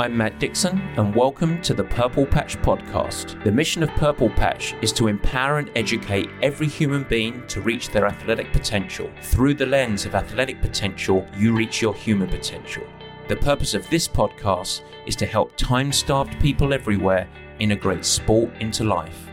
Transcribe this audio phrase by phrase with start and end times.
[0.00, 3.44] I'm Matt Dixon, and welcome to the Purple Patch Podcast.
[3.44, 7.90] The mission of Purple Patch is to empower and educate every human being to reach
[7.90, 9.10] their athletic potential.
[9.20, 12.82] Through the lens of athletic potential, you reach your human potential.
[13.28, 17.28] The purpose of this podcast is to help time starved people everywhere
[17.58, 19.28] integrate sport into life.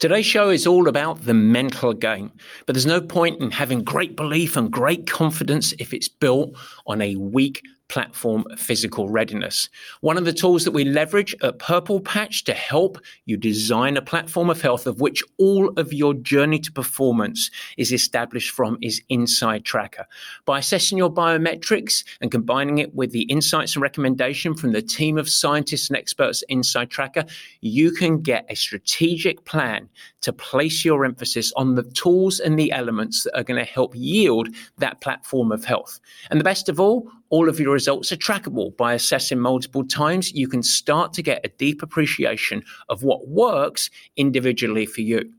[0.00, 2.32] Today's show is all about the mental game,
[2.66, 6.56] but there's no point in having great belief and great confidence if it's built
[6.88, 9.68] on a weak platform physical readiness.
[10.00, 14.02] One of the tools that we leverage at Purple Patch to help you design a
[14.02, 19.00] platform of health of which all of your journey to performance is established from is
[19.08, 20.06] Inside Tracker.
[20.44, 25.16] By assessing your biometrics and combining it with the insights and recommendation from the team
[25.16, 27.24] of scientists and experts Inside Tracker,
[27.60, 29.88] you can get a strategic plan
[30.20, 33.94] to place your emphasis on the tools and the elements that are going to help
[33.94, 36.00] yield that platform of health.
[36.30, 40.32] And the best of all, all of your results are trackable by assessing multiple times.
[40.32, 45.30] You can start to get a deep appreciation of what works individually for you.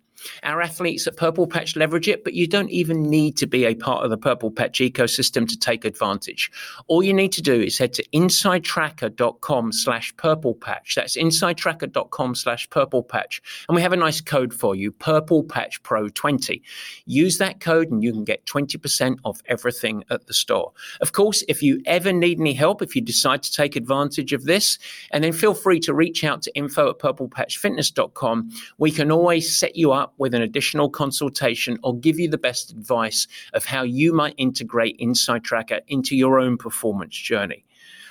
[0.44, 3.76] Our athletes at Purple Patch leverage it, but you don't even need to be a
[3.76, 6.52] part of the Purple Patch ecosystem to take advantage.
[6.88, 10.96] All you need to do is head to insidetracker.com slash purple patch.
[10.96, 13.42] That's insidetracker.com slash purple patch.
[13.68, 16.62] And we have a nice code for you, Purple Patch Pro 20.
[17.06, 20.72] Use that code and you can get 20% off everything at the store.
[21.02, 24.46] Of course, if you ever need any help, if you decide to take advantage of
[24.46, 24.78] this,
[25.12, 28.52] and then feel free to reach out to info at purplepatchfitness.com.
[28.78, 32.38] We can always set you up up with an additional consultation or give you the
[32.38, 37.64] best advice of how you might integrate Inside Tracker into your own performance journey.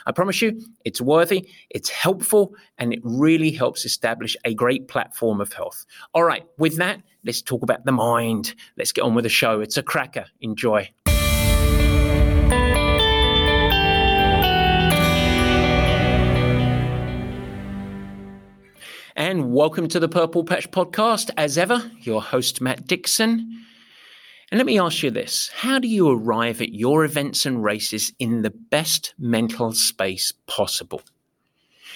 [0.06, 5.41] I promise you, it's worthy, it's helpful, and it really helps establish a great platform
[5.41, 5.84] of health.
[6.14, 8.54] All right, with that, let's talk about the mind.
[8.78, 9.60] Let's get on with the show.
[9.60, 10.24] It's a cracker.
[10.41, 10.88] Enjoy.
[19.19, 21.31] And welcome to the Purple Patch Podcast.
[21.37, 23.65] As ever, your host, Matt Dixon.
[24.53, 28.12] And let me ask you this How do you arrive at your events and races
[28.20, 31.03] in the best mental space possible?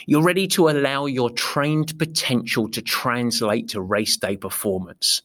[0.04, 5.22] You're ready to allow your trained potential to translate to race day performance.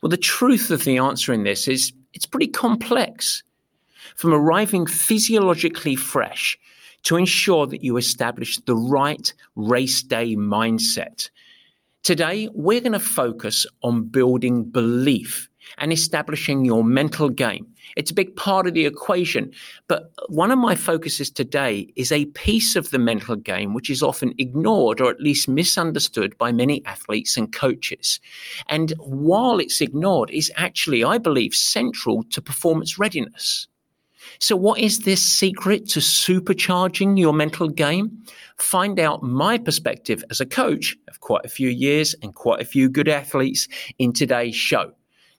[0.00, 3.42] Well, the truth of the answer in this is it's pretty complex.
[4.14, 6.56] From arriving physiologically fresh
[7.04, 11.30] to ensure that you establish the right race day mindset
[12.02, 17.66] Today, we're going to focus on building belief and establishing your mental game.
[17.94, 19.52] It's a big part of the equation.
[19.86, 24.02] But one of my focuses today is a piece of the mental game which is
[24.02, 28.18] often ignored or at least misunderstood by many athletes and coaches.
[28.70, 33.68] And while it's ignored, is actually, I believe, central to performance readiness.
[34.42, 38.24] So, what is this secret to supercharging your mental game?
[38.56, 42.64] Find out my perspective as a coach of quite a few years and quite a
[42.64, 43.68] few good athletes
[43.98, 44.92] in today's show.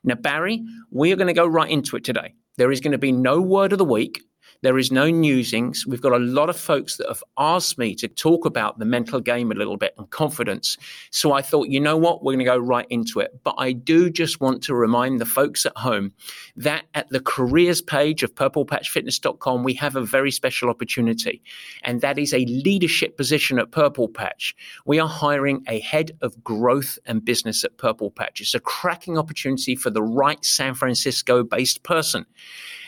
[0.04, 2.36] Now, Barry, we are going to go right into it today.
[2.58, 4.22] There is going to be no word of the week.
[4.62, 5.88] There is no newsings.
[5.88, 9.20] We've got a lot of folks that have asked me to talk about the mental
[9.20, 10.78] game a little bit and confidence.
[11.10, 13.40] So I thought, you know what, we're going to go right into it.
[13.44, 16.14] But I do just want to remind the folks at home
[16.56, 21.42] that at the careers page of purplepatchfitness.com, we have a very special opportunity.
[21.84, 24.56] And that is a leadership position at Purple Patch.
[24.86, 28.42] We are hiring a head of growth and business at Purple Patch.
[28.42, 32.28] It's a cracking opportunity for the right San Francisco based person.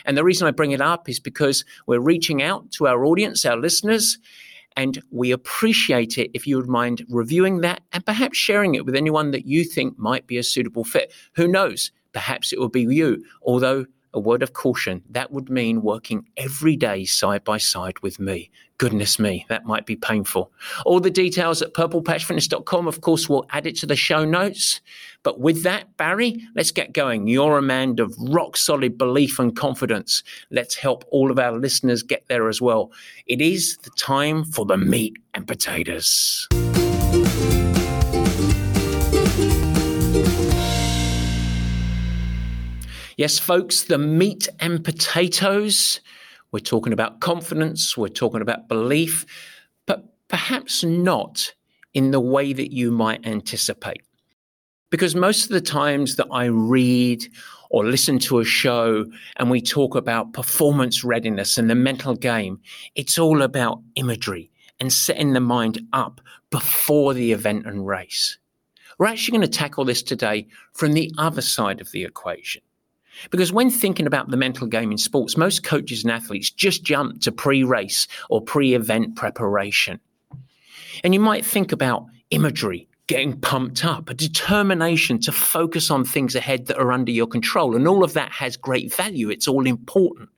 [0.04, 3.44] And the reason I bring it up is because we're reaching out to our audience,
[3.44, 4.18] our listeners,
[4.76, 8.96] and we appreciate it if you would mind reviewing that and perhaps sharing it with
[8.96, 11.12] anyone that you think might be a suitable fit.
[11.36, 11.92] Who knows?
[12.12, 15.02] Perhaps it will be you, although a word of caution.
[15.10, 18.50] That would mean working every day side by side with me.
[18.78, 20.50] Goodness me, that might be painful.
[20.84, 24.80] All the details at purplepatchfitness.com, of course, we'll add it to the show notes.
[25.22, 27.28] But with that, Barry, let's get going.
[27.28, 30.22] You're a man of rock solid belief and confidence.
[30.50, 32.90] Let's help all of our listeners get there as well.
[33.26, 36.48] It is the time for the meat and potatoes.
[43.16, 46.00] Yes, folks, the meat and potatoes.
[46.50, 49.24] We're talking about confidence, we're talking about belief,
[49.86, 51.54] but perhaps not
[51.92, 54.02] in the way that you might anticipate.
[54.90, 57.24] Because most of the times that I read
[57.70, 59.06] or listen to a show
[59.36, 62.60] and we talk about performance readiness and the mental game,
[62.96, 64.50] it's all about imagery
[64.80, 66.20] and setting the mind up
[66.50, 68.38] before the event and race.
[68.98, 72.62] We're actually going to tackle this today from the other side of the equation.
[73.30, 77.20] Because when thinking about the mental game in sports, most coaches and athletes just jump
[77.22, 80.00] to pre race or pre event preparation.
[81.02, 86.34] And you might think about imagery, getting pumped up, a determination to focus on things
[86.34, 87.76] ahead that are under your control.
[87.76, 90.28] And all of that has great value, it's all important.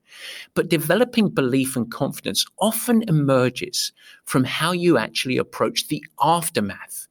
[0.54, 3.92] But developing belief and confidence often emerges
[4.24, 7.06] from how you actually approach the aftermath,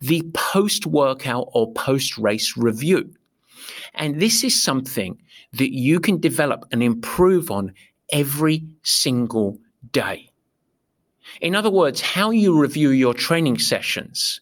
[0.00, 3.14] the post workout or post race review.
[3.94, 5.20] And this is something
[5.52, 7.72] that you can develop and improve on
[8.10, 9.58] every single
[9.92, 10.30] day.
[11.40, 14.40] In other words, how you review your training sessions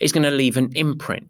[0.00, 1.28] is going to leave an imprint.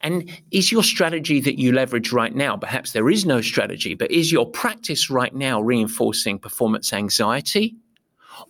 [0.00, 4.10] And is your strategy that you leverage right now, perhaps there is no strategy, but
[4.10, 7.74] is your practice right now reinforcing performance anxiety?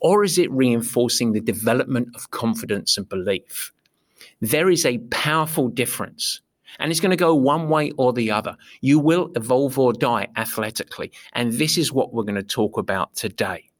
[0.00, 3.72] Or is it reinforcing the development of confidence and belief?
[4.40, 6.40] There is a powerful difference.
[6.78, 8.56] And it's going to go one way or the other.
[8.80, 11.12] You will evolve or die athletically.
[11.32, 13.70] And this is what we're going to talk about today.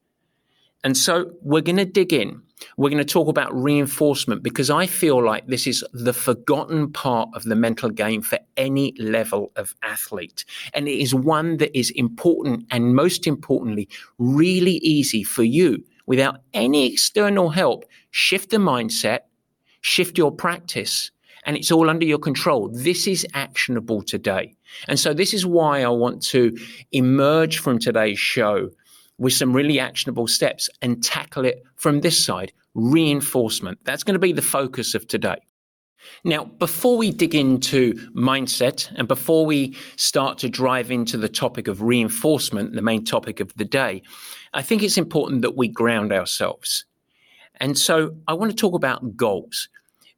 [0.83, 2.41] And so we're going to dig in.
[2.77, 7.29] We're going to talk about reinforcement because I feel like this is the forgotten part
[7.33, 10.45] of the mental game for any level of athlete.
[10.73, 13.87] And it is one that is important and most importantly,
[14.17, 17.85] really easy for you without any external help.
[18.11, 19.19] Shift the mindset,
[19.81, 21.11] shift your practice,
[21.49, 22.69] and it's all under your control.
[22.71, 24.55] This is actionable today.
[24.87, 26.55] And so this is why I want to
[26.91, 28.69] emerge from today's show
[29.17, 33.79] with some really actionable steps and tackle it from this side reinforcement.
[33.83, 35.37] That's going to be the focus of today.
[36.23, 41.67] Now, before we dig into mindset and before we start to drive into the topic
[41.67, 44.03] of reinforcement, the main topic of the day,
[44.53, 46.85] I think it's important that we ground ourselves.
[47.55, 49.67] And so I want to talk about goals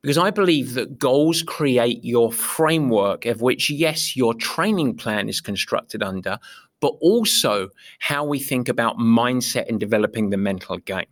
[0.01, 5.42] because I believe that goals create your framework of which, yes, your training plan is
[5.42, 6.39] constructed under,
[6.80, 7.69] but also
[8.00, 11.06] how we think about mindset and developing the mental game.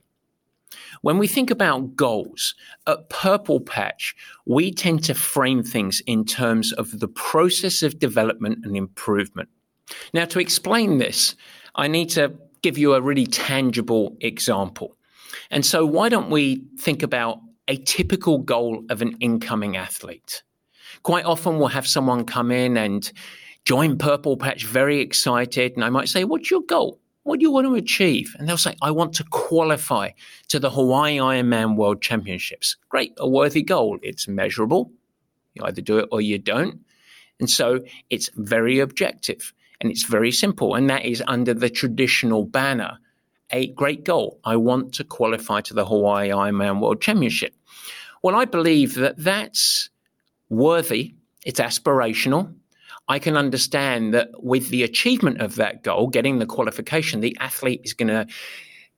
[1.01, 2.55] When we think about goals
[2.87, 4.15] at Purple Patch,
[4.45, 9.49] we tend to frame things in terms of the process of development and improvement.
[10.13, 11.35] Now, to explain this,
[11.75, 14.95] I need to give you a really tangible example.
[15.51, 20.43] And so, why don't we think about a typical goal of an incoming athlete?
[21.03, 23.09] Quite often, we'll have someone come in and
[23.63, 26.99] join Purple Patch very excited, and I might say, What's your goal?
[27.23, 28.35] What do you want to achieve?
[28.39, 30.11] And they'll say, I want to qualify
[30.47, 32.75] to the Hawaii Ironman World Championships.
[32.89, 33.99] Great, a worthy goal.
[34.01, 34.91] It's measurable.
[35.53, 36.79] You either do it or you don't.
[37.39, 40.75] And so it's very objective and it's very simple.
[40.75, 42.97] And that is under the traditional banner
[43.51, 44.39] a great goal.
[44.43, 47.53] I want to qualify to the Hawaii Ironman World Championship.
[48.23, 49.89] Well, I believe that that's
[50.49, 52.53] worthy, it's aspirational,
[53.09, 57.81] I can understand that with the achievement of that goal, getting the qualification, the athlete
[57.83, 58.27] is going to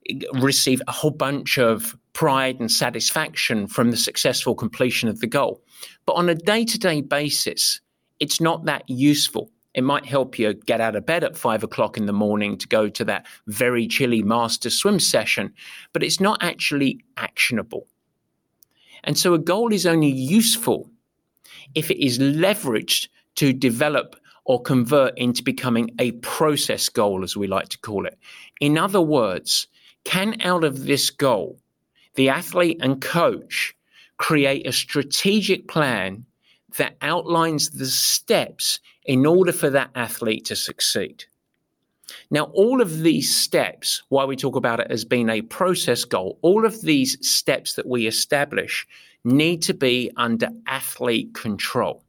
[0.10, 5.28] eh, receive a whole bunch of pride and satisfaction from the successful completion of the
[5.28, 5.64] goal.
[6.06, 7.80] But on a day to day basis,
[8.20, 9.50] it's not that useful.
[9.74, 12.68] It might help you get out of bed at five o'clock in the morning to
[12.68, 15.54] go to that very chilly master swim session,
[15.94, 17.88] but it's not actually actionable.
[19.04, 20.90] And so a goal is only useful
[21.76, 24.16] if it is leveraged to develop
[24.46, 28.18] or convert into becoming a process goal, as we like to call it.
[28.60, 29.68] In other words,
[30.04, 31.60] can out of this goal,
[32.16, 33.76] the athlete and coach
[34.18, 36.26] create a strategic plan
[36.78, 41.26] that outlines the steps in order for that athlete to succeed?
[42.30, 46.40] Now, all of these steps, why we talk about it as being a process goal,
[46.42, 48.88] all of these steps that we establish
[49.24, 52.04] need to be under athlete control.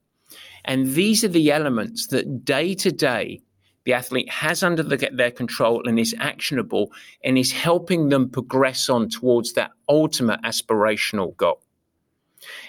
[0.65, 3.41] And these are the elements that day to day
[3.85, 6.93] the athlete has under the, their control and is actionable
[7.25, 11.61] and is helping them progress on towards that ultimate aspirational goal.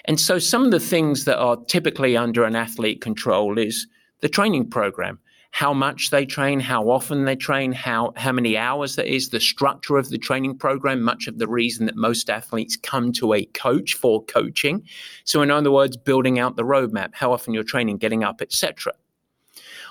[0.06, 3.86] And so, some of the things that are typically under an athlete control is
[4.20, 5.18] the training program
[5.54, 9.38] how much they train, how often they train, how, how many hours that is, the
[9.38, 13.44] structure of the training program, much of the reason that most athletes come to a
[13.44, 14.82] coach for coaching.
[15.22, 18.94] So, in other words, building out the roadmap, how often you're training, getting up, etc.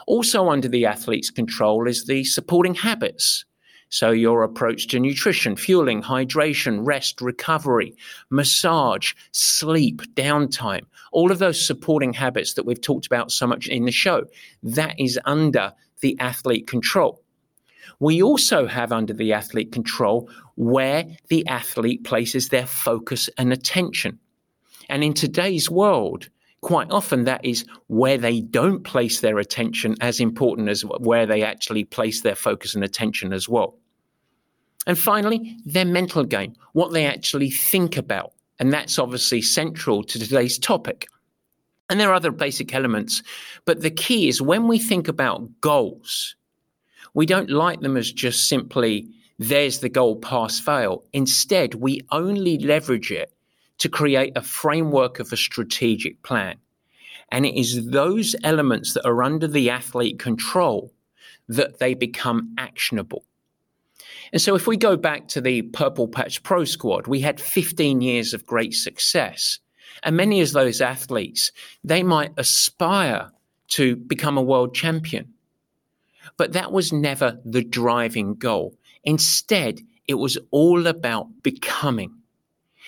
[0.06, 3.46] Also, under the athlete's control is the supporting habits.
[3.94, 7.96] So, your approach to nutrition, fueling, hydration, rest, recovery,
[8.32, 13.86] massage, sleep, downtime, all of those supporting habits that we've talked about so much in
[13.86, 14.24] the show,
[14.64, 17.22] that is under the athlete control.
[18.00, 24.18] We also have under the athlete control where the athlete places their focus and attention.
[24.90, 26.30] And in today's world,
[26.62, 31.44] quite often that is where they don't place their attention as important as where they
[31.44, 33.78] actually place their focus and attention as well.
[34.86, 38.34] And finally, their mental game, what they actually think about.
[38.60, 41.08] And that's obviously central to today's topic.
[41.90, 43.22] And there are other basic elements,
[43.66, 46.36] but the key is when we think about goals,
[47.14, 51.04] we don't like them as just simply, there's the goal, pass, fail.
[51.14, 53.34] Instead, we only leverage it
[53.80, 56.56] to create a framework of a strategic plan.
[57.32, 60.94] And it is those elements that are under the athlete control
[61.48, 63.26] that they become actionable.
[64.32, 68.02] And so, if we go back to the Purple Patch Pro Squad, we had 15
[68.02, 69.60] years of great success.
[70.02, 71.52] And many of those athletes,
[71.84, 73.32] they might aspire
[73.70, 75.34] to become a world champion.
[76.38, 78.76] But that was never the driving goal.
[79.04, 82.14] Instead, it was all about becoming.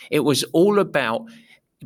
[0.10, 1.26] It was all about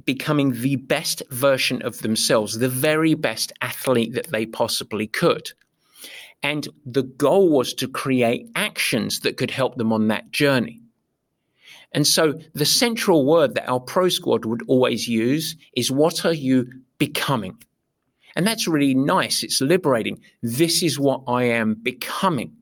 [0.05, 5.51] becoming the best version of themselves, the very best athlete that they possibly could.
[6.41, 10.81] And the goal was to create actions that could help them on that journey.
[11.91, 16.33] And so the central word that our pro squad would always use is what are
[16.33, 16.67] you
[16.97, 17.57] becoming?
[18.35, 19.43] And that's really nice.
[19.43, 20.21] It's liberating.
[20.41, 22.55] This is what I am becoming.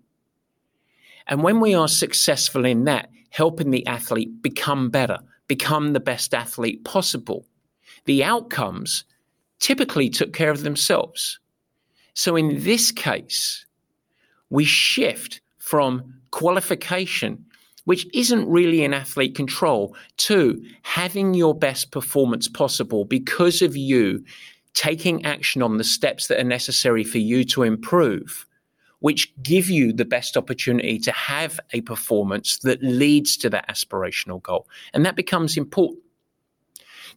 [1.27, 6.33] And when we are successful in that, helping the athlete become better, become the best
[6.33, 7.45] athlete possible,
[8.05, 9.03] the outcomes
[9.59, 11.39] typically took care of themselves.
[12.13, 13.66] So in this case,
[14.49, 17.45] we shift from qualification,
[17.85, 24.23] which isn't really in athlete control, to having your best performance possible because of you
[24.73, 28.45] taking action on the steps that are necessary for you to improve,
[28.99, 34.41] which give you the best opportunity to have a performance that leads to that aspirational
[34.41, 34.67] goal.
[34.93, 36.03] And that becomes important.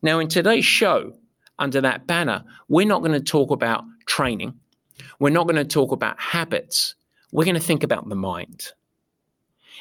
[0.03, 1.13] Now, in today's show,
[1.59, 4.55] under that banner, we're not going to talk about training.
[5.19, 6.95] We're not going to talk about habits.
[7.33, 8.73] We're going to think about the mind.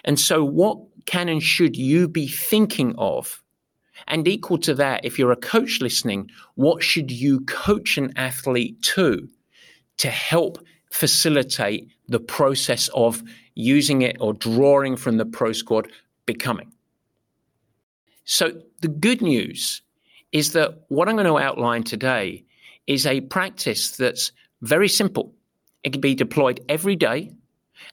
[0.05, 3.41] And so, what can and should you be thinking of
[4.07, 8.81] and equal to that, if you're a coach listening, what should you coach an athlete
[8.81, 9.27] to
[9.97, 10.59] to help
[10.91, 13.21] facilitate the process of
[13.55, 15.91] using it or drawing from the pro squad
[16.25, 16.71] becoming?
[18.25, 19.81] So, the good news
[20.31, 22.43] is that what I'm going to outline today
[22.87, 25.33] is a practice that's very simple.
[25.83, 27.31] It can be deployed every day.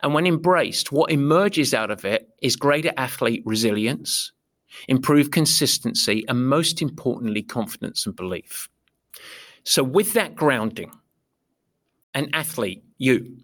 [0.02, 4.32] And when embraced, what emerges out of it is greater athlete resilience,
[4.88, 8.68] improved consistency, and most importantly, confidence and belief.
[9.64, 10.92] So, with that grounding,
[12.14, 13.38] an athlete, you,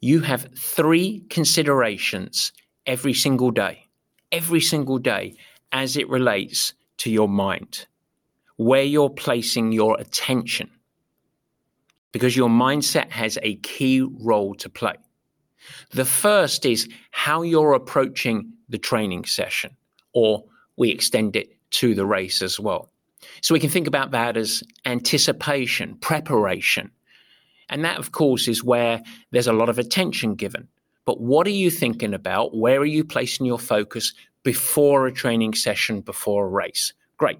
[0.00, 2.52] you have three considerations
[2.86, 3.86] every single day,
[4.30, 5.36] every single day
[5.72, 7.86] as it relates to your mind,
[8.56, 10.70] where you're placing your attention,
[12.12, 14.94] because your mindset has a key role to play.
[15.90, 19.76] The first is how you're approaching the training session
[20.12, 20.44] or
[20.76, 22.90] we extend it to the race as well.
[23.40, 26.90] So we can think about that as anticipation, preparation.
[27.68, 30.68] And that, of course, is where there's a lot of attention given.
[31.04, 32.56] But what are you thinking about?
[32.56, 36.92] Where are you placing your focus before a training session, before a race?
[37.16, 37.38] Great.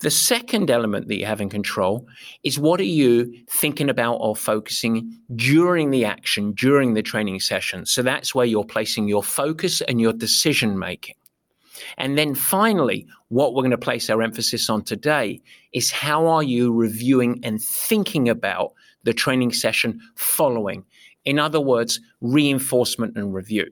[0.00, 2.06] The second element that you have in control
[2.42, 7.86] is what are you thinking about or focusing during the action, during the training session?
[7.86, 11.14] So that's where you're placing your focus and your decision making.
[11.96, 15.40] And then finally, what we're going to place our emphasis on today
[15.72, 18.72] is how are you reviewing and thinking about
[19.04, 20.84] the training session following?
[21.24, 23.70] In other words, reinforcement and review.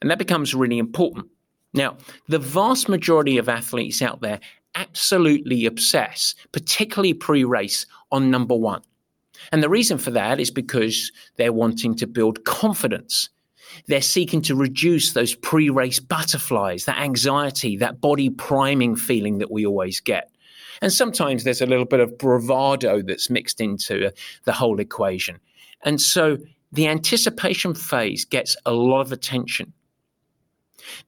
[0.00, 1.26] And that becomes really important.
[1.72, 1.96] Now,
[2.28, 4.40] the vast majority of athletes out there
[4.74, 8.82] absolutely obsess, particularly pre race, on number one.
[9.52, 13.28] And the reason for that is because they're wanting to build confidence
[13.86, 19.50] they're seeking to reduce those pre race butterflies, that anxiety, that body priming feeling that
[19.50, 20.30] we always get.
[20.82, 24.10] And sometimes there's a little bit of bravado that's mixed into uh,
[24.44, 25.38] the whole equation.
[25.82, 26.38] And so
[26.72, 29.72] the anticipation phase gets a lot of attention.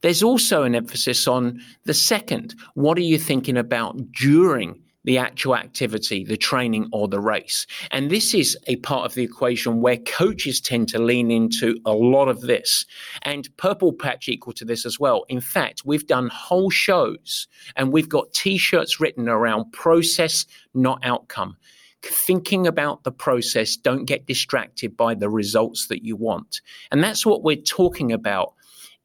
[0.01, 2.55] There's also an emphasis on the second.
[2.73, 7.65] What are you thinking about during the actual activity, the training, or the race.
[7.91, 11.93] And this is a part of the equation where coaches tend to lean into a
[11.93, 12.85] lot of this.
[13.21, 15.23] And Purple Patch equal to this as well.
[15.29, 20.99] In fact, we've done whole shows and we've got t shirts written around process, not
[21.03, 21.55] outcome
[22.03, 26.61] thinking about the process, don't get distracted by the results that you want.
[26.91, 28.53] And that's what we're talking about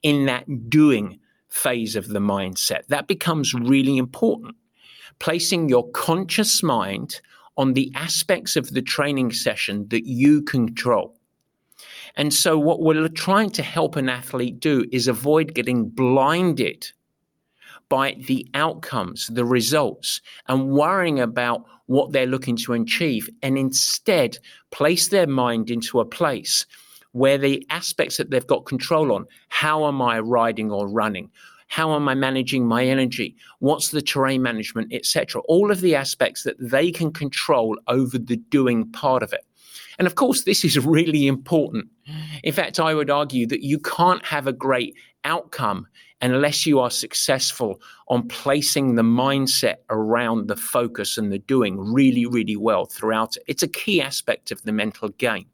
[0.03, 1.19] in that doing
[1.49, 2.87] phase of the mindset.
[2.89, 4.57] That becomes really important
[5.19, 7.21] placing your conscious mind
[7.57, 11.17] on the aspects of the training session that you control.
[12.17, 16.91] And so, what we're trying to help an athlete do is avoid getting blinded
[17.89, 24.39] by the outcomes, the results, and worrying about what they're looking to achieve, and instead
[24.71, 26.67] place their mind into a place
[27.13, 31.31] where the aspects that they've got control on how am I riding or running?
[31.69, 33.35] How am I managing my energy?
[33.61, 35.41] What's the terrain management, etc.?
[35.43, 39.47] All of the aspects that they can control over the doing part of it.
[39.99, 41.87] And of course, this is really important.
[42.43, 45.87] In fact, I would argue that you can't have a great outcome
[46.21, 52.27] unless you are successful on placing the mindset around the focus and the doing really,
[52.27, 53.43] really well throughout it.
[53.49, 55.47] It's a key aspect of the mental game.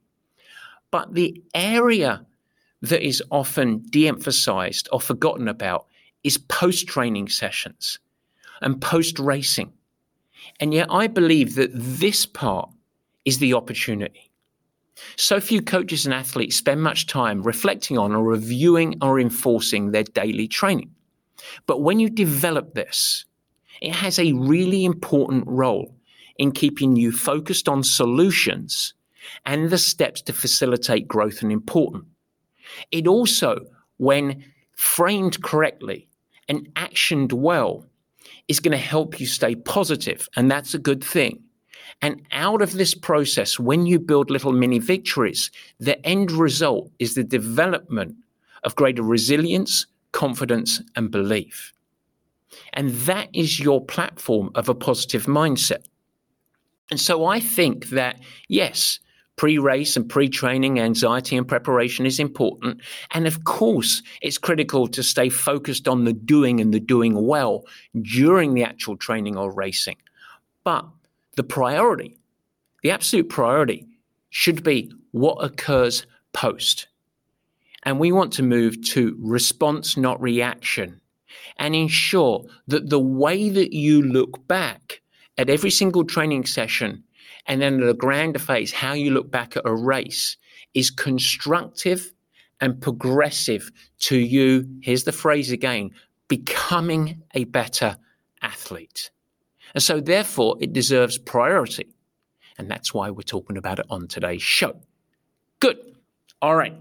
[0.90, 2.25] But the area
[2.83, 5.87] that is often de emphasized or forgotten about
[6.25, 7.99] is post training sessions
[8.61, 9.73] and post racing.
[10.61, 12.71] And yet, I believe that this part
[13.25, 14.30] is the opportunity.
[15.16, 20.02] So few coaches and athletes spend much time reflecting on or reviewing or enforcing their
[20.02, 20.90] daily training.
[21.66, 23.25] But when you develop this,
[23.80, 25.95] it has a really important role
[26.37, 28.95] in keeping you focused on solutions
[29.47, 32.04] and the steps to facilitate growth and important.
[32.90, 33.66] It also,
[33.97, 34.44] when
[34.76, 36.08] framed correctly
[36.49, 37.87] and actioned well,
[38.49, 41.42] is going to help you stay positive, and that's a good thing.
[42.00, 47.14] And out of this process, when you build little mini victories, the end result is
[47.14, 48.14] the development
[48.64, 51.73] of greater resilience, confidence, and belief.
[52.73, 55.85] And that is your platform of a positive mindset.
[56.90, 59.00] And so I think that, yes,
[59.38, 62.83] pre race and pre training anxiety and preparation is important.
[63.12, 67.64] And of course, it's critical to stay focused on the doing and the doing well
[68.02, 69.97] during the actual training or racing.
[70.64, 70.85] But
[71.37, 72.18] the priority,
[72.83, 73.87] the absolute priority,
[74.28, 76.04] should be what occurs
[76.35, 76.88] post.
[77.85, 81.00] And we want to move to response, not reaction,
[81.59, 85.00] and ensure that the way that you look back
[85.39, 87.04] at every single training session
[87.49, 90.37] and then the grander phase, how you look back at a race,
[90.75, 92.13] is constructive
[92.61, 94.69] and progressive to you.
[94.82, 95.91] Here's the phrase again
[96.28, 97.97] becoming a better
[98.43, 99.11] athlete.
[99.75, 101.89] And so, therefore, it deserves priority.
[102.58, 104.76] And that's why we're talking about it on today's show.
[105.61, 105.78] Good.
[106.43, 106.75] All right.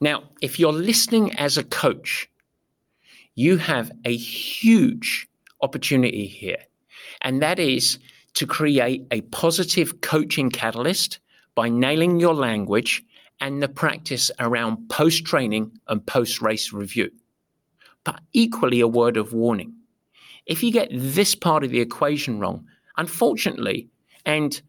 [0.00, 2.28] Now, if you're listening as a coach,
[3.34, 5.26] you have a huge
[5.60, 6.58] opportunity here.
[7.22, 7.98] And that is
[8.36, 11.20] to create a positive coaching catalyst
[11.54, 13.02] by nailing your language
[13.40, 17.10] and the practice around post training and post race review.
[18.04, 19.74] But equally, a word of warning.
[20.44, 22.66] If you get this part of the equation wrong,
[22.98, 23.88] unfortunately,
[24.26, 24.60] and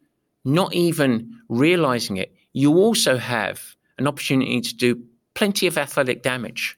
[0.44, 5.02] not even realizing it, you also have an opportunity to do
[5.34, 6.76] plenty of athletic damage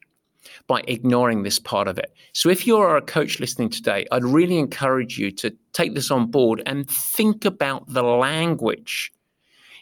[0.71, 2.15] by ignoring this part of it.
[2.33, 6.31] So, if you're a coach listening today, I'd really encourage you to take this on
[6.31, 9.13] board and think about the language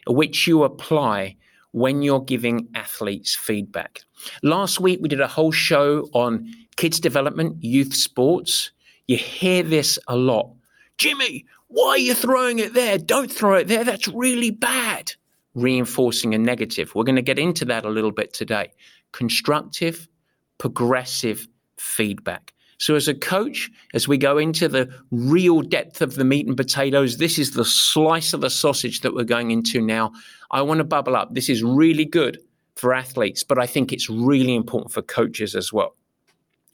[0.06, 1.36] which you apply
[1.72, 4.00] when you're giving athletes feedback.
[4.42, 8.70] Last week, we did a whole show on kids' development, youth sports.
[9.08, 10.54] You hear this a lot.
[10.96, 12.96] Jimmy, why are you throwing it there?
[12.96, 13.84] Don't throw it there.
[13.84, 15.12] That's really bad.
[15.54, 16.94] Reinforcing a negative.
[16.94, 18.72] We're going to get into that a little bit today.
[19.12, 20.08] Constructive
[20.58, 22.52] progressive feedback.
[22.80, 26.56] So, as a coach, as we go into the real depth of the meat and
[26.56, 30.12] potatoes, this is the slice of the sausage that we're going into now.
[30.52, 31.34] I want to bubble up.
[31.34, 32.38] This is really good
[32.76, 35.96] for athletes, but I think it's really important for coaches as well.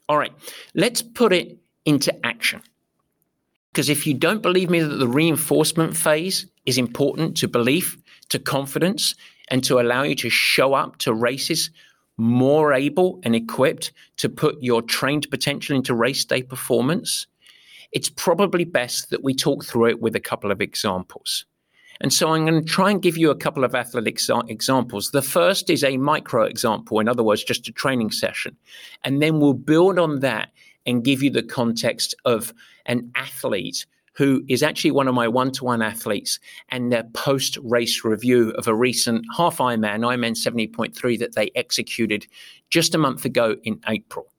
[0.07, 0.31] All right,
[0.75, 2.61] let's put it into action.
[3.71, 7.97] Because if you don't believe me that the reinforcement phase is important to belief,
[8.29, 9.15] to confidence,
[9.49, 11.71] and to allow you to show up to races
[12.17, 17.27] more able and equipped to put your trained potential into race day performance,
[17.91, 21.45] it's probably best that we talk through it with a couple of examples.
[22.01, 25.11] And so I'm going to try and give you a couple of athletic examples.
[25.11, 28.57] The first is a micro example, in other words, just a training session.
[29.03, 30.49] And then we'll build on that
[30.85, 32.53] and give you the context of
[32.85, 37.57] an athlete who is actually one of my one to one athletes, and their post
[37.63, 42.25] race review of a recent half Ironman, Ironman 70.3, that they executed
[42.69, 44.31] just a month ago in April.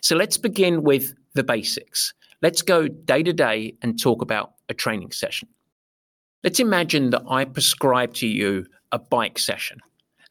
[0.00, 2.12] So let's begin with the basics.
[2.42, 5.48] Let's go day to day and talk about a training session.
[6.42, 9.80] Let's imagine that I prescribe to you a bike session.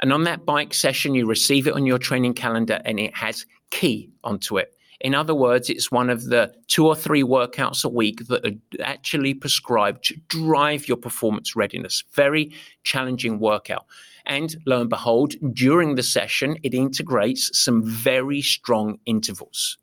[0.02, 3.46] And on that bike session, you receive it on your training calendar and it has
[3.70, 4.76] key onto it.
[5.02, 8.84] In other words, it's one of the two or three workouts a week that are
[8.84, 12.04] actually prescribed to drive your performance readiness.
[12.14, 13.86] Very challenging workout.
[14.28, 19.78] And lo and behold, during the session, it integrates some very strong intervals.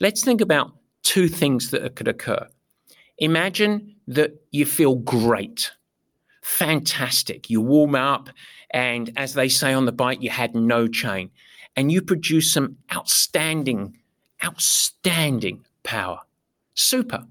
[0.00, 2.48] Let's think about two things that could occur.
[3.18, 5.70] Imagine that you feel great,
[6.42, 7.50] fantastic.
[7.50, 8.30] You warm up,
[8.70, 11.30] and as they say on the bike, you had no chain,
[11.76, 13.98] and you produce some outstanding,
[14.44, 16.20] outstanding power.
[16.74, 17.24] Super.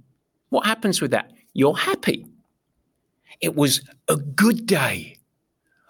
[0.49, 1.31] What happens with that?
[1.53, 2.25] You're happy.
[3.41, 5.17] It was a good day.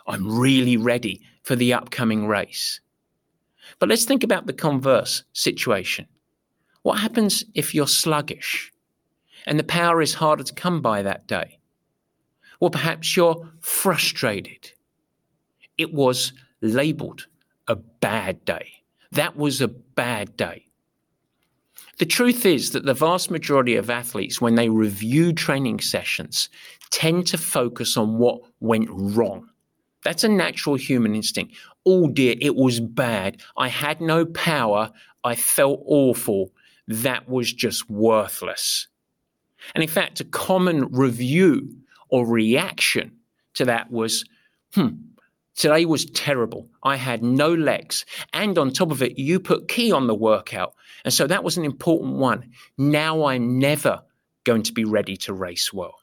[0.08, 2.82] I'm really ready for the upcoming race.
[3.80, 6.08] But let's think about the converse situation.
[6.82, 8.72] What happens if you're sluggish
[9.46, 11.60] and the power is harder to come by that day?
[12.60, 14.72] Or perhaps you're frustrated.
[15.78, 17.28] It was labeled
[17.68, 18.70] a bad day.
[19.12, 20.68] That was a bad day.
[22.00, 26.50] The truth is that the vast majority of athletes, when they review training sessions,
[26.90, 29.48] tend to focus on what went wrong.
[30.04, 31.56] That's a natural human instinct.
[31.86, 33.42] Oh dear, it was bad.
[33.58, 34.92] I had no power.
[35.24, 36.52] I felt awful.
[36.88, 38.88] That was just worthless.
[39.74, 41.70] And in fact, a common review
[42.10, 43.14] or reaction
[43.54, 44.26] to that was,
[44.74, 44.90] hmm,
[45.56, 46.70] today was terrible.
[46.84, 48.06] I had no legs.
[48.34, 50.74] And on top of it, you put key on the workout.
[51.06, 52.52] And so that was an important one.
[52.78, 54.02] Now I'm never
[54.44, 55.96] going to be ready to race well.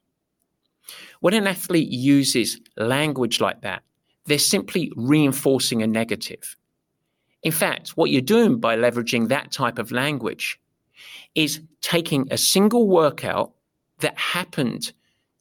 [1.21, 3.83] When an athlete uses language like that,
[4.27, 6.57] they're simply reinforcing a negative.
[7.43, 10.61] In fact, what you're doing by leveraging that type of language
[11.35, 13.53] is taking a single workout
[14.01, 14.93] that happened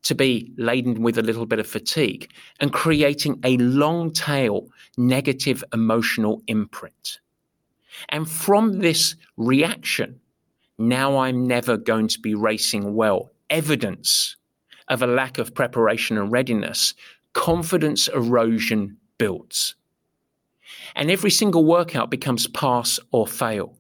[0.04, 5.64] to be laden with a little bit of fatigue and creating a long tail negative
[5.74, 7.20] emotional imprint.
[8.10, 10.20] And from this reaction,
[10.78, 14.38] now I'm never going to be racing well, evidence
[14.88, 16.94] of a lack of preparation and readiness
[17.34, 19.76] confidence erosion builds.
[20.96, 23.78] And every single workout becomes pass or fail.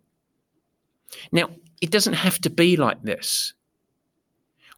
[1.31, 1.49] Now,
[1.81, 3.53] it doesn't have to be like this.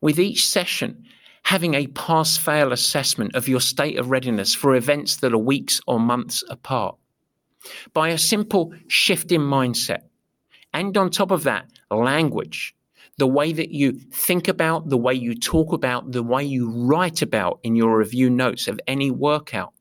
[0.01, 1.06] With each session,
[1.43, 5.82] having a pass fail assessment of your state of readiness for events that are weeks
[5.88, 6.95] or months apart.
[7.93, 10.04] By a simple shift in mindset.
[10.73, 12.73] And on top of that, language
[13.17, 17.21] the way that you think about, the way you talk about, the way you write
[17.21, 19.73] about in your review notes of any workout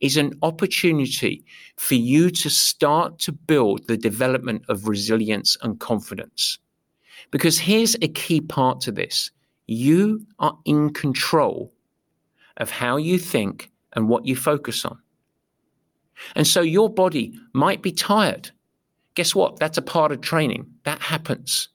[0.00, 1.42] is an opportunity
[1.76, 6.58] for you to start to build the development of resilience and confidence.
[7.30, 9.30] Because here's a key part to this
[9.72, 11.72] you are in control
[12.56, 14.98] of how you think and what you focus on.
[16.34, 18.50] And so your body might be tired.
[19.14, 19.58] Guess what?
[19.58, 20.66] That's a part of training.
[20.84, 21.68] That happens.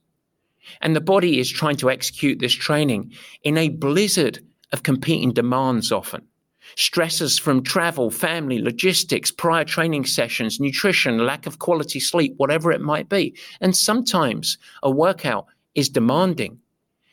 [0.81, 4.39] And the body is trying to execute this training in a blizzard
[4.71, 6.27] of competing demands often.
[6.75, 12.81] Stresses from travel, family, logistics, prior training sessions, nutrition, lack of quality sleep, whatever it
[12.81, 13.35] might be.
[13.61, 16.59] And sometimes a workout is demanding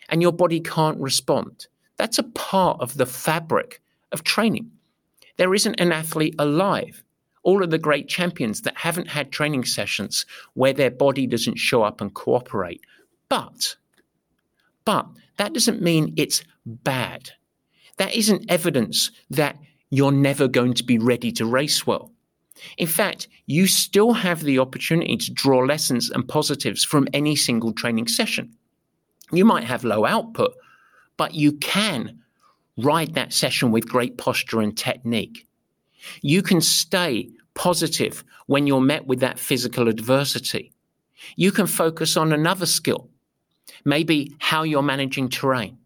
[0.09, 1.67] and your body can't respond.
[1.97, 3.81] That's a part of the fabric
[4.13, 4.71] of training.
[5.37, 7.03] There isn't an athlete alive.
[7.43, 11.83] All of the great champions that haven't had training sessions where their body doesn't show
[11.83, 12.81] up and cooperate
[13.29, 13.77] but,
[14.85, 15.07] but
[15.39, 17.31] that doesn't mean it's bad.
[17.97, 19.59] That isn't evidence that
[19.91, 22.13] you're never going to be ready to race well.
[22.79, 27.73] In fact, you still have the opportunity to draw lessons and positives from any single
[27.73, 28.55] training session.
[29.37, 30.55] You might have low output,
[31.17, 32.21] but you can
[32.77, 35.47] ride that session with great posture and technique.
[36.23, 40.73] You can stay positive when you're met with that physical adversity.
[41.37, 43.09] You can focus on another skill
[43.85, 45.79] maybe how you're managing terrain.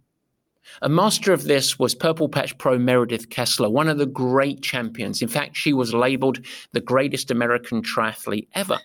[0.82, 5.22] A master of this was Purple Patch Pro Meredith Kessler, one of the great champions.
[5.22, 8.78] In fact, she was labeled the greatest American triathlete ever.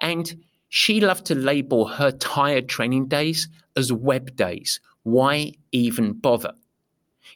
[0.00, 4.80] And she loved to label her tired training days as web days.
[5.02, 6.52] Why even bother?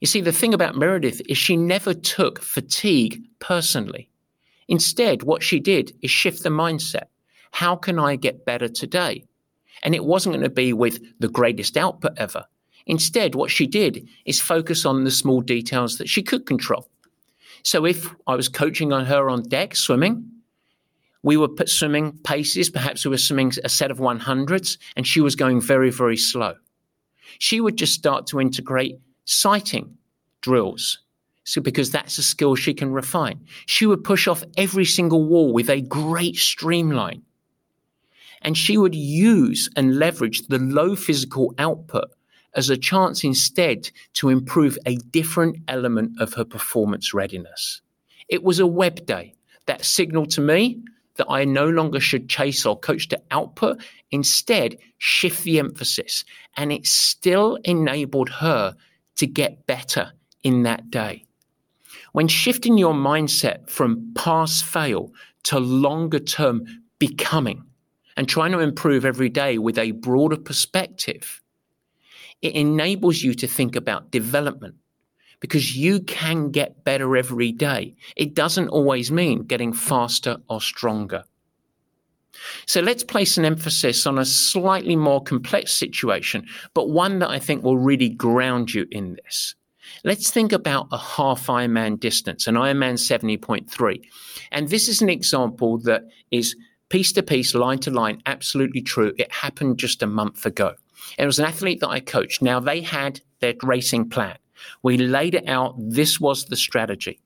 [0.00, 4.08] You see, the thing about Meredith is she never took fatigue personally.
[4.68, 7.04] Instead, what she did is shift the mindset.
[7.52, 9.24] How can I get better today?
[9.82, 12.44] And it wasn't going to be with the greatest output ever.
[12.86, 16.88] Instead, what she did is focus on the small details that she could control.
[17.62, 20.31] So if I was coaching on her on deck swimming,
[21.22, 25.20] we were put swimming paces, perhaps we were swimming a set of 100s, and she
[25.20, 26.54] was going very, very slow.
[27.38, 29.96] She would just start to integrate sighting
[30.40, 30.98] drills.
[31.44, 33.40] So, because that's a skill she can refine.
[33.66, 37.22] She would push off every single wall with a great streamline.
[38.42, 42.10] And she would use and leverage the low physical output
[42.54, 47.80] as a chance instead to improve a different element of her performance readiness.
[48.28, 49.34] It was a web day
[49.66, 50.82] that signaled to me
[51.22, 53.80] that I no longer should chase or coach to output,
[54.10, 56.24] instead, shift the emphasis.
[56.56, 58.74] And it still enabled her
[59.16, 61.24] to get better in that day.
[62.10, 65.12] When shifting your mindset from pass fail
[65.44, 66.64] to longer term
[66.98, 67.62] becoming
[68.16, 71.40] and trying to improve every day with a broader perspective,
[72.42, 74.74] it enables you to think about development
[75.42, 77.94] because you can get better every day.
[78.16, 81.24] It doesn't always mean getting faster or stronger.
[82.66, 87.38] So let's place an emphasis on a slightly more complex situation, but one that I
[87.38, 89.54] think will really ground you in this.
[90.04, 94.00] Let's think about a half Ironman distance, an Ironman 70.3.
[94.52, 96.56] And this is an example that is
[96.88, 99.12] piece to piece, line to line, absolutely true.
[99.18, 100.74] It happened just a month ago.
[101.18, 102.42] It was an athlete that I coached.
[102.42, 104.36] Now, they had their racing plan.
[104.82, 105.74] We laid it out.
[105.78, 107.20] This was the strategy.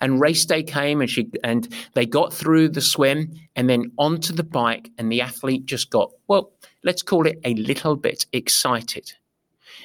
[0.00, 4.32] And race day came and she and they got through the swim and then onto
[4.32, 6.52] the bike and the athlete just got, well,
[6.84, 9.12] let's call it a little bit excited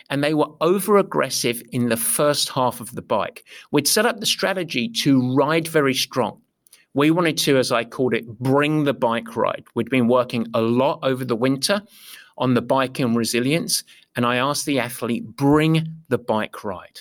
[0.09, 3.45] and they were over aggressive in the first half of the bike.
[3.71, 6.41] We'd set up the strategy to ride very strong.
[6.93, 9.65] We wanted to, as I called it, bring the bike ride.
[9.73, 11.81] We'd been working a lot over the winter
[12.37, 13.83] on the bike and resilience,
[14.15, 16.99] and I asked the athlete, bring the bike ride.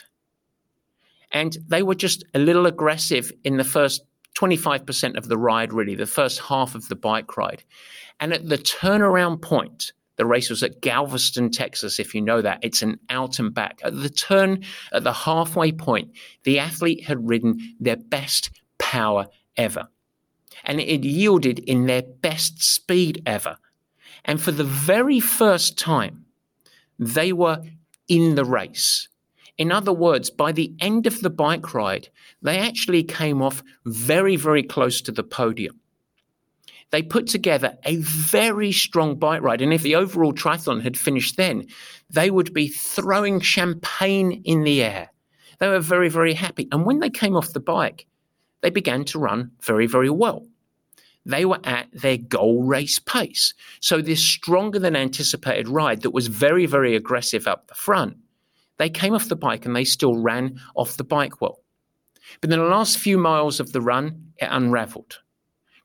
[1.30, 4.02] And they were just a little aggressive in the first
[4.36, 7.64] 25% of the ride, really, the first half of the bike ride.
[8.20, 12.58] And at the turnaround point, the race was at Galveston, Texas, if you know that.
[12.62, 13.80] It's an out and back.
[13.82, 16.12] At the turn, at the halfway point,
[16.44, 19.88] the athlete had ridden their best power ever.
[20.64, 23.56] And it yielded in their best speed ever.
[24.24, 26.21] And for the very first time,
[26.98, 27.62] they were
[28.08, 29.08] in the race.
[29.58, 32.08] In other words, by the end of the bike ride,
[32.40, 35.78] they actually came off very, very close to the podium
[36.92, 39.62] they put together a very strong bike ride.
[39.62, 41.66] And if the overall triathlon had finished then,
[42.10, 45.10] they would be throwing champagne in the air.
[45.58, 46.68] They were very, very happy.
[46.70, 48.06] And when they came off the bike,
[48.60, 50.46] they began to run very, very well.
[51.24, 53.54] They were at their goal race pace.
[53.80, 58.16] So, this stronger than anticipated ride that was very, very aggressive up the front,
[58.78, 61.60] they came off the bike and they still ran off the bike well.
[62.40, 65.18] But in the last few miles of the run, it unraveled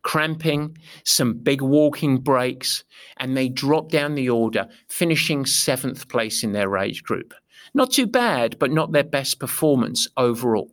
[0.08, 2.86] cramping, some big walking breaks,
[3.18, 7.34] and they dropped down the order, finishing seventh place in their age group.
[7.74, 10.72] Not too bad, but not their best performance overall.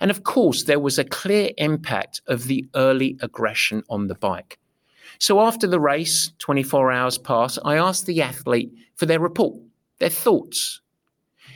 [0.00, 4.58] And of course, there was a clear impact of the early aggression on the bike.
[5.18, 9.60] So after the race, 24 hours pass, I asked the athlete for their report,
[9.98, 10.80] their thoughts.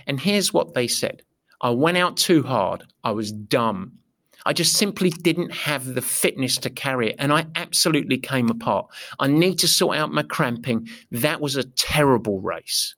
[0.06, 1.22] And here's what they said
[1.60, 2.84] I went out too hard.
[3.02, 3.92] I was dumb.
[4.44, 7.16] I just simply didn't have the fitness to carry it.
[7.18, 8.86] And I absolutely came apart.
[9.18, 10.88] I need to sort out my cramping.
[11.10, 12.94] That was a terrible race.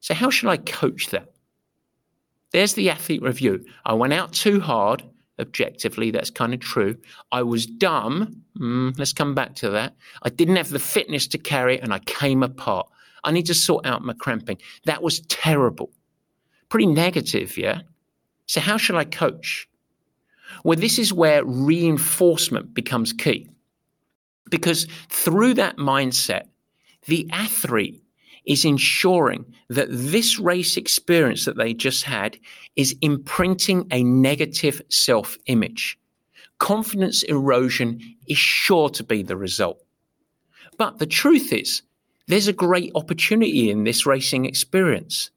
[0.00, 1.33] So, how should I coach that?
[2.54, 3.66] There's the athlete review.
[3.84, 5.02] I went out too hard.
[5.40, 6.96] Objectively, that's kind of true.
[7.32, 8.44] I was dumb.
[8.56, 9.96] Mm, let's come back to that.
[10.22, 12.86] I didn't have the fitness to carry it and I came apart.
[13.24, 14.58] I need to sort out my cramping.
[14.84, 15.90] That was terrible.
[16.68, 17.80] Pretty negative, yeah?
[18.46, 19.68] So, how should I coach?
[20.62, 23.48] Well, this is where reinforcement becomes key.
[24.48, 26.44] Because through that mindset,
[27.06, 28.03] the athlete
[28.44, 32.38] is ensuring that this race experience that they just had
[32.76, 35.98] is imprinting a negative self image.
[36.58, 39.82] Confidence erosion is sure to be the result.
[40.78, 41.82] But the truth is,
[42.26, 45.30] there's a great opportunity in this racing experience.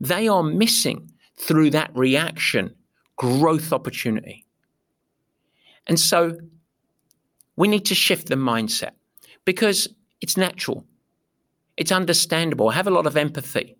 [0.00, 2.74] They are missing through that reaction
[3.16, 4.44] growth opportunity.
[5.86, 6.36] And so
[7.56, 8.90] we need to shift the mindset
[9.44, 9.88] because
[10.20, 10.84] it's natural,
[11.76, 12.70] it's understandable.
[12.70, 13.76] Have a lot of empathy.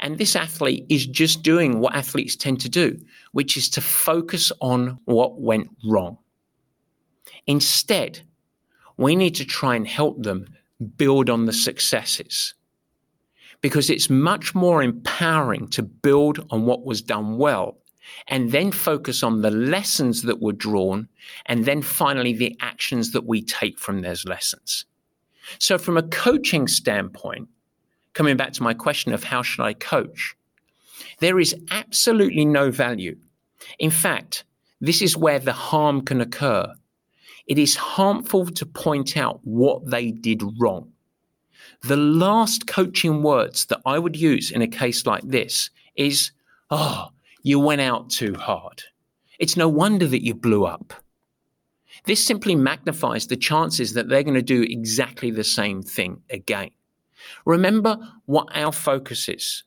[0.00, 2.98] And this athlete is just doing what athletes tend to do,
[3.32, 6.18] which is to focus on what went wrong.
[7.46, 8.20] Instead,
[8.96, 10.46] we need to try and help them
[10.96, 12.54] build on the successes
[13.60, 17.78] because it's much more empowering to build on what was done well
[18.28, 21.08] and then focus on the lessons that were drawn,
[21.46, 24.84] and then finally the actions that we take from those lessons.
[25.58, 27.48] So, from a coaching standpoint,
[28.12, 30.36] coming back to my question of how should I coach,
[31.20, 33.16] there is absolutely no value.
[33.78, 34.44] In fact,
[34.80, 36.72] this is where the harm can occur
[37.46, 40.90] it is harmful to point out what they did wrong.
[41.82, 46.32] The last coaching words that I would use in a case like this is,
[46.70, 47.08] Oh,
[47.42, 48.82] you went out too hard.
[49.38, 50.94] It's no wonder that you blew up.
[52.04, 56.70] This simply magnifies the chances that they're going to do exactly the same thing again.
[57.46, 59.64] Remember what our focus is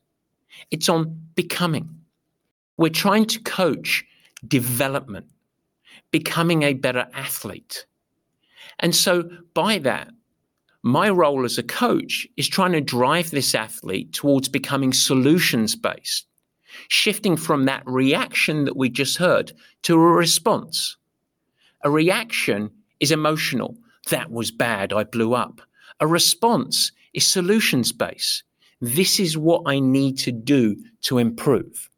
[0.70, 1.88] it's on becoming.
[2.76, 4.04] We're trying to coach
[4.46, 5.26] development,
[6.10, 7.86] becoming a better athlete.
[8.80, 10.08] And so, by that,
[10.82, 16.26] my role as a coach is trying to drive this athlete towards becoming solutions based,
[16.88, 20.96] shifting from that reaction that we just heard to a response.
[21.82, 23.76] A reaction is emotional.
[24.10, 24.92] That was bad.
[24.92, 25.60] I blew up.
[26.00, 28.44] A response is solutions based.
[28.80, 31.90] This is what I need to do to improve.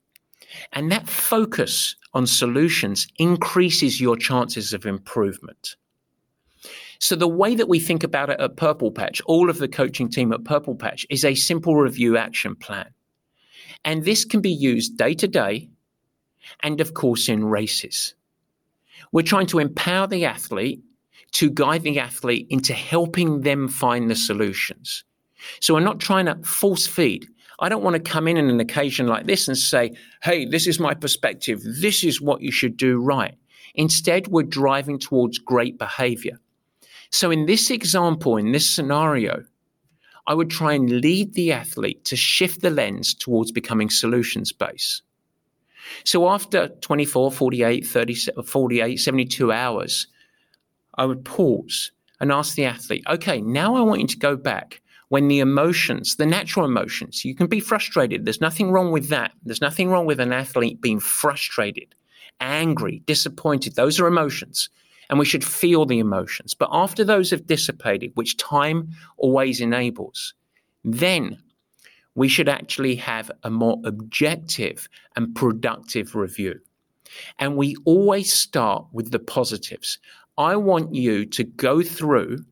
[0.73, 5.77] And that focus on solutions increases your chances of improvement.
[6.99, 10.11] So, the way that we think about it at Purple Patch, all of the coaching
[10.11, 12.91] team at Purple Patch, is a simple review action plan.
[13.85, 15.71] And this can be used day to day
[16.63, 18.15] and, of course, in races.
[19.13, 20.83] We're trying to empower the athlete
[21.33, 25.05] to guide the athlete into helping them find the solutions.
[25.61, 27.27] So we're not trying to force feed.
[27.61, 30.67] I don't want to come in on an occasion like this and say, hey, this
[30.67, 31.63] is my perspective.
[31.63, 33.35] This is what you should do right.
[33.75, 36.41] Instead, we're driving towards great behavior.
[37.11, 39.45] So in this example, in this scenario,
[40.27, 45.03] I would try and lead the athlete to shift the lens towards becoming solutions based.
[46.05, 50.07] So after 24, 48, 30, 48, 72 hours,
[50.97, 54.83] I would pause and ask the athlete, okay, now I want you to go back
[55.09, 58.25] when the emotions, the natural emotions, you can be frustrated.
[58.25, 59.33] There's nothing wrong with that.
[59.43, 61.95] There's nothing wrong with an athlete being frustrated,
[62.41, 63.75] angry, disappointed.
[63.75, 64.69] Those are emotions.
[65.09, 66.55] And we should feel the emotions.
[66.55, 70.35] But after those have dissipated, which time always enables,
[70.85, 71.43] then
[72.15, 76.61] we should actually have a more objective and productive review.
[77.39, 79.99] And we always start with the positives.
[80.39, 82.45] I want you to go through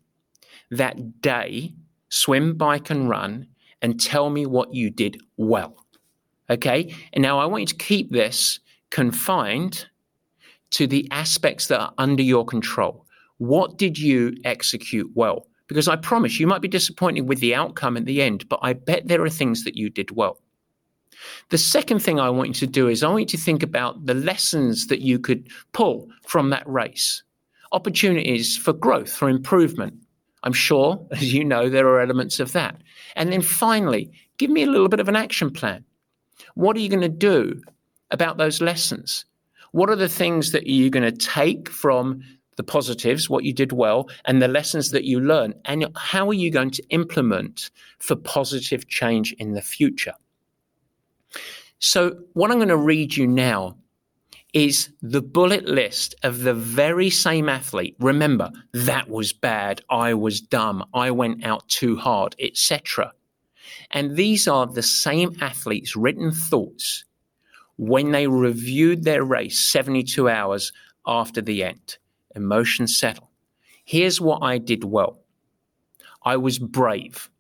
[0.71, 1.75] that day,
[2.09, 3.47] swim, bike, and run,
[3.81, 5.85] and tell me what you did well.
[6.51, 6.95] Okay?
[7.13, 9.87] And now I want you to keep this confined
[10.71, 13.07] to the aspects that are under your control.
[13.39, 15.47] What did you execute well?
[15.69, 18.73] Because I promise you might be disappointed with the outcome at the end, but I
[18.73, 20.39] bet there are things that you did well.
[21.51, 24.07] The second thing I want you to do is I want you to think about
[24.07, 27.23] the lessons that you could pull from that race
[27.73, 29.95] opportunities for growth, for improvement.
[30.43, 32.77] I'm sure, as you know, there are elements of that.
[33.17, 35.85] And then finally, give me a little bit of an action plan.
[36.55, 37.61] What are you going to do
[38.11, 39.25] about those lessons?
[39.73, 42.23] What are the things that you're going to take from
[42.59, 45.55] the positives, what you did well, and the lessons that you learn?
[45.65, 50.13] And how are you going to implement for positive change in the future?
[51.79, 53.79] So, what I'm going to read you now
[54.53, 57.95] is the bullet list of the very same athlete.
[58.01, 59.81] Remember, that was bad.
[59.89, 60.85] I was dumb.
[60.93, 63.13] I went out too hard, etc.
[63.93, 67.05] And these are the same athletes' written thoughts
[67.77, 70.73] when they reviewed their race 72 hours
[71.07, 71.99] after the end.
[72.39, 73.31] Emotions settle.
[73.85, 75.19] Here's what I did well
[76.23, 77.31] I was brave.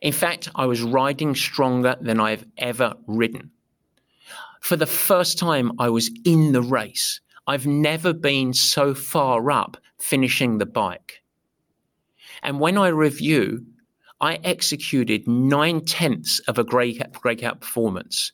[0.00, 3.50] In fact, I was riding stronger than I've ever ridden
[4.60, 7.20] for the first time, I was in the race.
[7.46, 11.22] I've never been so far up finishing the bike.
[12.42, 13.64] And when I review,
[14.20, 18.32] I executed nine tenths of a great breakout performance.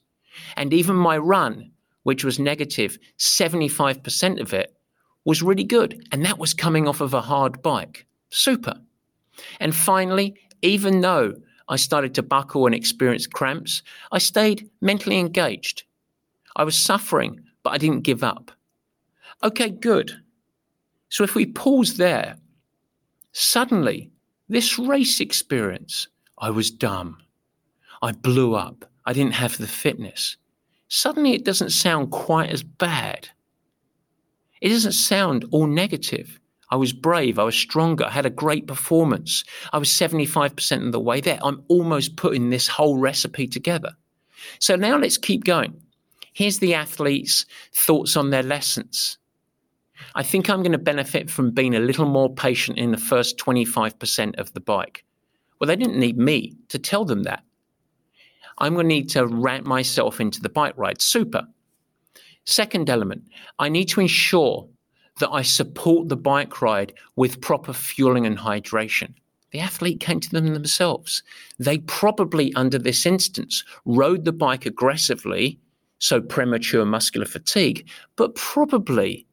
[0.57, 1.71] And even my run,
[2.03, 4.77] which was negative, 75% of it
[5.25, 6.07] was really good.
[6.13, 8.07] And that was coming off of a hard bike.
[8.31, 8.75] Super.
[9.61, 11.35] And finally, even though
[11.69, 13.83] I started to buckle and experience cramps,
[14.13, 15.85] I stayed mentally engaged.
[16.57, 18.51] I was suffering, but I didn't give up.
[19.43, 20.13] Okay, good.
[21.09, 22.37] So if we pause there,
[23.33, 24.11] suddenly
[24.49, 26.09] this race experience,
[26.39, 27.19] I was dumb.
[28.03, 28.85] I blew up.
[29.07, 30.37] I didn't have the fitness.
[30.89, 33.29] Suddenly it doesn't sound quite as bad.
[34.65, 36.41] It doesn't sound all negative.
[36.71, 37.39] I was brave.
[37.39, 38.07] I was stronger.
[38.07, 39.45] I had a great performance.
[39.75, 41.39] I was 75% of the way there.
[41.43, 43.91] I'm almost putting this whole recipe together.
[44.61, 45.83] So now let's keep going.
[46.33, 47.45] Here's the athlete's
[47.75, 49.19] thoughts on their lessons.
[50.15, 53.37] I think I'm going to benefit from being a little more patient in the first
[53.37, 55.05] 25% of the bike.
[55.61, 57.43] Well, they didn't need me to tell them that.
[58.57, 61.03] I'm going to need to ramp myself into the bike ride.
[61.03, 61.49] Super.
[62.45, 63.25] Second element,
[63.59, 64.69] I need to ensure
[65.21, 69.15] that I support the bike ride with proper fueling and hydration.
[69.53, 71.23] The athlete came to them themselves.
[71.59, 75.61] They probably, under this instance, rode the bike aggressively,
[76.01, 79.27] so premature muscular fatigue, but probably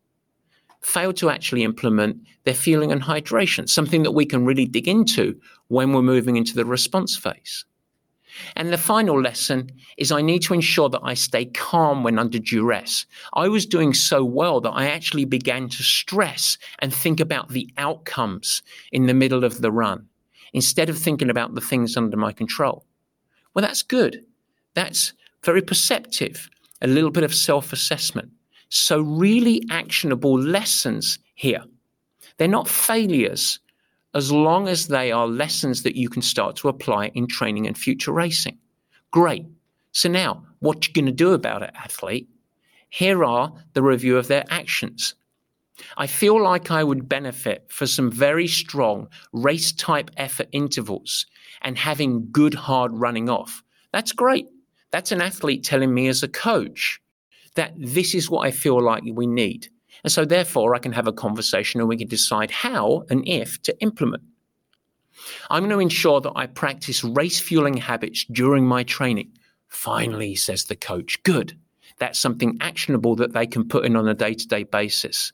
[0.81, 5.39] failed to actually implement their fueling and hydration, something that we can really dig into
[5.67, 7.65] when we're moving into the response phase.
[8.55, 12.39] And the final lesson is I need to ensure that I stay calm when under
[12.39, 13.05] duress.
[13.33, 17.69] I was doing so well that I actually began to stress and think about the
[17.77, 18.61] outcomes
[18.91, 20.07] in the middle of the run
[20.53, 22.85] instead of thinking about the things under my control.
[23.53, 24.23] Well, that's good.
[24.73, 25.13] That's
[25.43, 26.49] very perceptive,
[26.81, 28.31] a little bit of self assessment.
[28.69, 31.63] So, really actionable lessons here.
[32.37, 33.59] They're not failures
[34.13, 37.77] as long as they are lessons that you can start to apply in training and
[37.77, 38.57] future racing.
[39.11, 39.45] Great.
[39.91, 42.29] So, now what you going to do about it, athlete?
[42.89, 45.15] Here are the review of their actions.
[45.97, 51.25] I feel like I would benefit for some very strong race type effort intervals
[51.61, 53.63] and having good hard running off.
[53.91, 54.47] That's great.
[54.91, 57.01] That's an athlete telling me as a coach
[57.55, 59.69] that this is what I feel like we need.
[60.03, 63.61] And so, therefore, I can have a conversation and we can decide how and if
[63.63, 64.23] to implement.
[65.49, 69.31] I'm going to ensure that I practice race fueling habits during my training.
[69.67, 71.57] Finally, says the coach, good.
[71.99, 75.31] That's something actionable that they can put in on a day to day basis.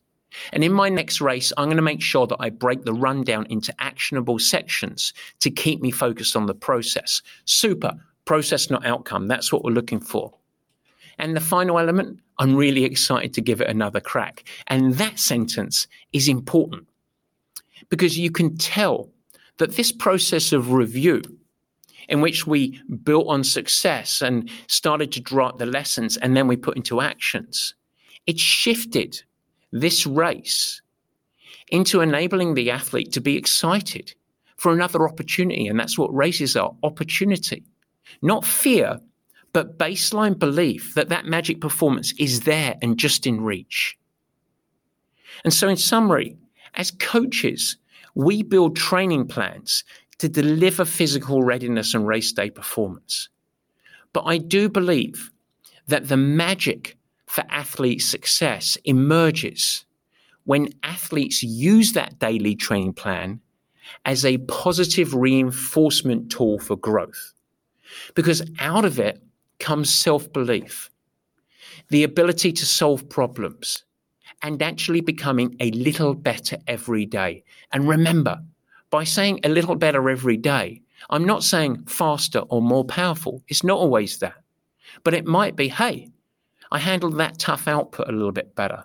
[0.51, 3.45] And in my next race, I'm going to make sure that I break the rundown
[3.49, 7.21] into actionable sections to keep me focused on the process.
[7.45, 7.93] Super.
[8.25, 9.27] Process, not outcome.
[9.27, 10.33] That's what we're looking for.
[11.19, 14.43] And the final element, I'm really excited to give it another crack.
[14.67, 16.87] And that sentence is important
[17.89, 19.09] because you can tell
[19.57, 21.21] that this process of review,
[22.09, 26.47] in which we built on success and started to draw up the lessons and then
[26.47, 27.73] we put into actions,
[28.27, 29.21] it shifted
[29.71, 30.81] this race
[31.69, 34.13] into enabling the athlete to be excited
[34.57, 35.67] for another opportunity.
[35.67, 37.63] And that's what races are opportunity,
[38.21, 38.99] not fear,
[39.57, 43.97] but baseline belief that that magic performance is there and just in reach.
[45.43, 46.37] And so, in summary,
[46.75, 47.75] as coaches,
[48.13, 49.83] we build training plans
[50.19, 53.29] to deliver physical readiness and race day performance.
[54.13, 55.31] But I do believe
[55.87, 56.95] that the magic
[57.25, 59.85] for athlete success emerges
[60.43, 63.41] when athletes use that daily training plan
[64.05, 67.33] as a positive reinforcement tool for growth.
[68.13, 69.23] Because out of it
[69.59, 70.89] comes self belief,
[71.89, 73.83] the ability to solve problems,
[74.41, 77.43] and actually becoming a little better every day.
[77.71, 78.39] And remember,
[78.89, 83.43] by saying a little better every day, I'm not saying faster or more powerful.
[83.47, 84.35] It's not always that.
[85.03, 86.11] But it might be, hey,
[86.71, 88.83] I handled that tough output a little bit better.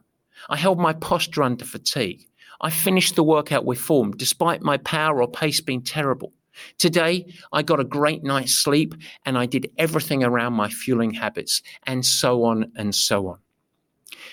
[0.48, 2.26] I held my posture under fatigue.
[2.60, 6.32] I finished the workout with form despite my power or pace being terrible.
[6.78, 8.94] Today, I got a great night's sleep
[9.24, 13.38] and I did everything around my fueling habits, and so on and so on.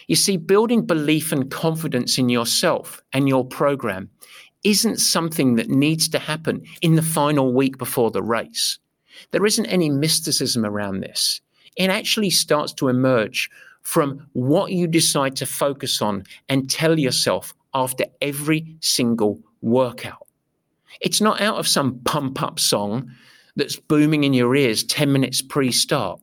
[0.07, 4.09] You see, building belief and confidence in yourself and your program
[4.63, 8.77] isn't something that needs to happen in the final week before the race.
[9.31, 11.41] There isn't any mysticism around this
[11.79, 13.49] it actually starts to emerge
[13.81, 20.27] from what you decide to focus on and tell yourself after every single workout.
[21.01, 23.11] It's not out of some pump up song
[23.55, 26.19] that's booming in your ears 10 minutes pre start.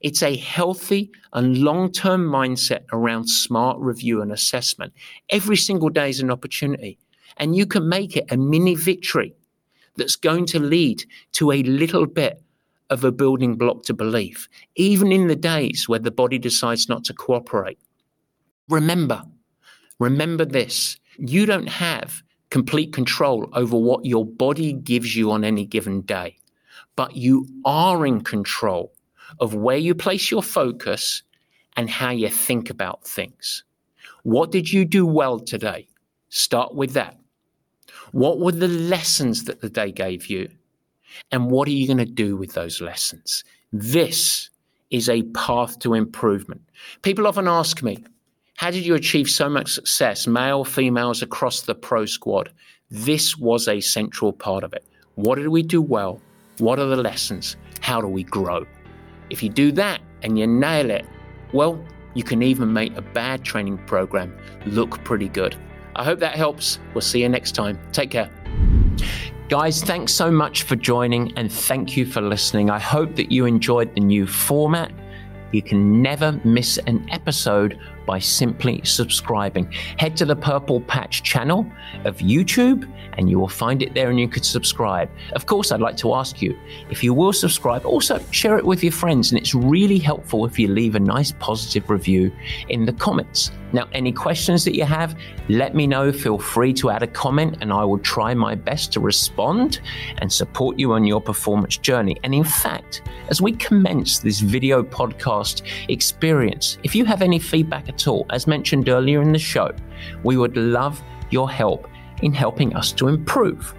[0.00, 4.92] It's a healthy and long term mindset around smart review and assessment.
[5.28, 6.98] Every single day is an opportunity,
[7.36, 9.34] and you can make it a mini victory
[9.96, 12.42] that's going to lead to a little bit
[12.88, 17.04] of a building block to belief, even in the days where the body decides not
[17.04, 17.78] to cooperate.
[18.68, 19.22] Remember,
[19.98, 25.64] remember this you don't have complete control over what your body gives you on any
[25.64, 26.36] given day,
[26.96, 28.92] but you are in control
[29.38, 31.22] of where you place your focus
[31.76, 33.64] and how you think about things.
[34.24, 35.88] What did you do well today?
[36.28, 37.16] Start with that.
[38.12, 40.50] What were the lessons that the day gave you?
[41.32, 43.44] And what are you going to do with those lessons?
[43.72, 44.50] This
[44.90, 46.62] is a path to improvement.
[47.02, 48.04] People often ask me,
[48.60, 52.52] how did you achieve so much success, male, females across the pro squad?
[52.90, 54.84] This was a central part of it.
[55.14, 56.20] What did we do well?
[56.58, 57.56] What are the lessons?
[57.80, 58.66] How do we grow?
[59.30, 61.06] If you do that and you nail it,
[61.54, 61.82] well,
[62.12, 64.36] you can even make a bad training program
[64.66, 65.56] look pretty good.
[65.96, 66.80] I hope that helps.
[66.92, 67.80] We'll see you next time.
[67.92, 68.30] Take care.
[69.48, 72.68] Guys, thanks so much for joining and thank you for listening.
[72.68, 74.92] I hope that you enjoyed the new format.
[75.52, 77.78] You can never miss an episode
[78.10, 79.70] by simply subscribing.
[79.96, 81.64] Head to the Purple Patch channel
[82.04, 85.08] of YouTube and you will find it there and you could subscribe.
[85.34, 86.58] Of course, I'd like to ask you
[86.90, 89.30] if you will subscribe, also share it with your friends.
[89.30, 92.32] And it's really helpful if you leave a nice positive review
[92.68, 93.52] in the comments.
[93.72, 95.16] Now, any questions that you have,
[95.48, 96.12] let me know.
[96.12, 99.80] Feel free to add a comment and I will try my best to respond
[100.18, 102.16] and support you on your performance journey.
[102.24, 107.88] And in fact, as we commence this video podcast experience, if you have any feedback
[108.00, 109.74] at all, as mentioned earlier in the show,
[110.22, 111.88] we would love your help
[112.22, 113.74] in helping us to improve.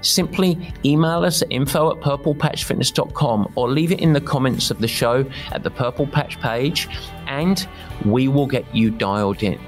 [0.00, 4.88] Simply email us at info at purplepatchfitness.com or leave it in the comments of the
[4.88, 6.88] show at the Purple Patch page
[7.26, 7.68] and
[8.04, 9.58] we will get you dialed in.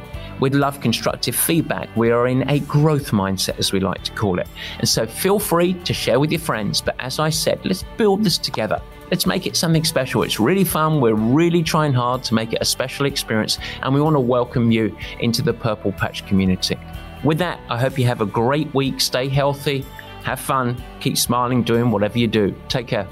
[0.40, 1.94] We'd love constructive feedback.
[1.96, 4.46] We are in a growth mindset, as we like to call it.
[4.78, 6.82] And so feel free to share with your friends.
[6.82, 8.82] But as I said, let's build this together.
[9.10, 10.22] Let's make it something special.
[10.22, 11.00] It's really fun.
[11.00, 13.58] We're really trying hard to make it a special experience.
[13.82, 16.76] And we want to welcome you into the Purple Patch community.
[17.22, 19.00] With that, I hope you have a great week.
[19.00, 19.84] Stay healthy,
[20.24, 22.54] have fun, keep smiling, doing whatever you do.
[22.68, 23.06] Take care.